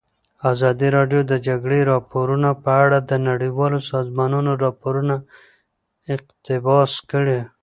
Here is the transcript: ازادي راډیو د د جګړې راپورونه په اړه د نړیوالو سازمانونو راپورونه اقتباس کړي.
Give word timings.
ازادي 0.51 0.87
راډیو 0.97 1.21
د 1.25 1.27
د 1.31 1.33
جګړې 1.47 1.79
راپورونه 1.91 2.49
په 2.63 2.71
اړه 2.83 2.97
د 3.09 3.11
نړیوالو 3.27 3.79
سازمانونو 3.91 4.51
راپورونه 4.65 5.15
اقتباس 6.15 6.91
کړي. 7.11 7.39